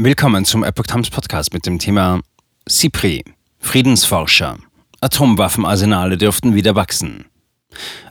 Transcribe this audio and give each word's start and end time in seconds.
Willkommen 0.00 0.44
zum 0.44 0.62
Epoch 0.62 0.86
Times 0.86 1.10
Podcast 1.10 1.52
mit 1.52 1.66
dem 1.66 1.80
Thema 1.80 2.20
CIPRI, 2.70 3.24
Friedensforscher. 3.58 4.58
Atomwaffenarsenale 5.00 6.16
dürften 6.16 6.54
wieder 6.54 6.76
wachsen. 6.76 7.24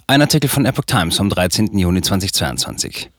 Ein 0.05 0.19
Artikel 0.19 0.49
von 0.49 0.65
Epoch 0.65 0.83
Times 0.83 1.15
vom 1.15 1.29
13. 1.29 1.77
Juni 1.77 2.01
2022. 2.01 3.09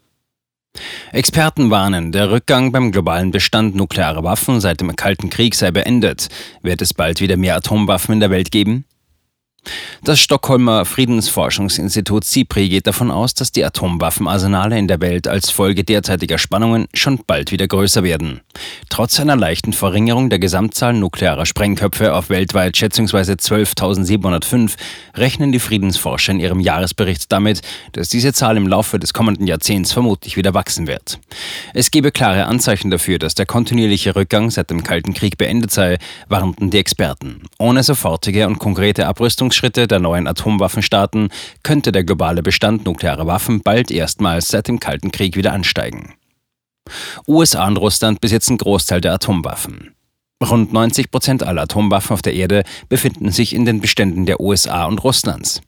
Experten 1.12 1.70
warnen, 1.70 2.12
der 2.12 2.30
Rückgang 2.30 2.70
beim 2.70 2.92
globalen 2.92 3.30
Bestand 3.30 3.74
nuklearer 3.74 4.22
Waffen 4.22 4.60
seit 4.60 4.82
dem 4.82 4.94
Kalten 4.94 5.30
Krieg 5.30 5.54
sei 5.54 5.70
beendet. 5.70 6.28
Wird 6.60 6.82
es 6.82 6.92
bald 6.92 7.22
wieder 7.22 7.38
mehr 7.38 7.56
Atomwaffen 7.56 8.12
in 8.12 8.20
der 8.20 8.28
Welt 8.28 8.50
geben? 8.50 8.84
Das 10.04 10.20
Stockholmer 10.20 10.84
Friedensforschungsinstitut 10.84 12.24
CIPRI 12.24 12.68
geht 12.68 12.86
davon 12.86 13.10
aus, 13.10 13.34
dass 13.34 13.52
die 13.52 13.64
Atomwaffenarsenale 13.64 14.78
in 14.78 14.88
der 14.88 15.00
Welt 15.00 15.28
als 15.28 15.50
Folge 15.50 15.84
derzeitiger 15.84 16.38
Spannungen 16.38 16.86
schon 16.94 17.20
bald 17.26 17.52
wieder 17.52 17.66
größer 17.66 18.02
werden. 18.02 18.40
Trotz 18.88 19.20
einer 19.20 19.36
leichten 19.36 19.72
Verringerung 19.72 20.30
der 20.30 20.38
Gesamtzahl 20.38 20.94
nuklearer 20.94 21.46
Sprengköpfe 21.46 22.14
auf 22.14 22.30
weltweit 22.30 22.76
schätzungsweise 22.76 23.34
12.705 23.34 24.74
rechnen 25.14 25.52
die 25.52 25.58
Friedensforscher 25.58 26.32
in 26.32 26.40
ihrem 26.40 26.60
Jahresbericht 26.60 27.30
damit, 27.32 27.62
dass 27.92 28.08
diese 28.08 28.32
Zahl 28.32 28.56
im 28.56 28.66
Laufe 28.66 28.98
des 28.98 29.12
kommenden 29.12 29.46
Jahrzehnts 29.46 29.92
vermutlich 29.92 30.36
wieder 30.36 30.54
wachsen 30.54 30.86
wird. 30.86 31.18
Es 31.74 31.90
gebe 31.90 32.12
klare 32.12 32.46
Anzeichen 32.46 32.90
dafür, 32.90 33.18
dass 33.18 33.34
der 33.34 33.46
kontinuierliche 33.46 34.16
Rückgang 34.16 34.50
seit 34.50 34.70
dem 34.70 34.82
Kalten 34.82 35.14
Krieg 35.14 35.38
beendet 35.38 35.70
sei, 35.70 35.98
warnten 36.28 36.70
die 36.70 36.78
Experten. 36.78 37.42
Ohne 37.58 37.82
sofortige 37.82 38.46
und 38.46 38.58
konkrete 38.58 39.06
Abrüstung 39.06 39.50
Entwicklungsschritte 39.58 39.88
der 39.88 39.98
neuen 39.98 40.28
Atomwaffenstaaten 40.28 41.30
könnte 41.64 41.90
der 41.90 42.04
globale 42.04 42.42
Bestand 42.42 42.84
nuklearer 42.84 43.26
Waffen 43.26 43.60
bald 43.60 43.90
erstmals 43.90 44.48
seit 44.48 44.68
dem 44.68 44.78
Kalten 44.78 45.10
Krieg 45.10 45.36
wieder 45.36 45.52
ansteigen. 45.52 46.14
USA 47.26 47.66
und 47.66 47.76
Russland 47.76 48.20
besitzen 48.20 48.56
Großteil 48.56 49.00
der 49.00 49.14
Atomwaffen. 49.14 49.94
Rund 50.40 50.72
90 50.72 51.10
Prozent 51.10 51.42
aller 51.42 51.62
Atomwaffen 51.62 52.14
auf 52.14 52.22
der 52.22 52.34
Erde 52.34 52.62
befinden 52.88 53.32
sich 53.32 53.52
in 53.52 53.64
den 53.64 53.80
Beständen 53.80 54.26
der 54.26 54.38
USA 54.38 54.84
und 54.84 55.02
Russlands. 55.02 55.60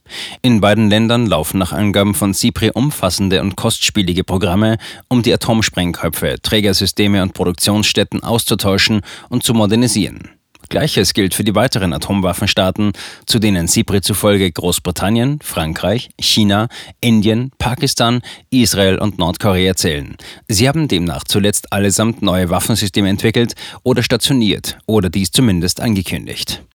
In 0.43 0.61
beiden 0.61 0.89
Ländern 0.89 1.27
laufen 1.27 1.59
nach 1.59 1.73
Angaben 1.73 2.15
von 2.15 2.33
CIPRI 2.33 2.71
umfassende 2.71 3.41
und 3.41 3.57
kostspielige 3.57 4.23
Programme, 4.23 4.79
um 5.09 5.23
die 5.23 5.35
Atomsprengköpfe, 5.35 6.37
Trägersysteme 6.41 7.23
und 7.23 7.35
Produktionsstätten 7.35 8.23
auszutauschen 8.23 9.01
und 9.29 9.43
zu 9.43 9.53
modernisieren. 9.53 10.40
Gleiches 10.71 11.15
gilt 11.15 11.35
für 11.35 11.43
die 11.43 11.57
weiteren 11.57 11.93
Atomwaffenstaaten, 11.93 12.93
zu 13.27 13.41
denen 13.41 13.67
CIPRI 13.67 14.03
zufolge 14.03 14.51
Großbritannien, 14.53 15.41
Frankreich, 15.43 16.11
China, 16.19 16.69
Indien, 17.01 17.51
Pakistan, 17.59 18.23
Israel 18.51 18.99
und 18.99 19.19
Nordkorea 19.19 19.75
zählen. 19.75 20.17
Sie 20.47 20.69
haben 20.69 20.87
demnach 20.87 21.25
zuletzt 21.25 21.73
allesamt 21.73 22.23
neue 22.23 22.51
Waffensysteme 22.51 23.09
entwickelt 23.09 23.55
oder 23.83 24.05
stationiert 24.05 24.79
oder 24.87 25.11
dies 25.11 25.33
zumindest 25.33 25.81
angekündigt. 25.81 26.63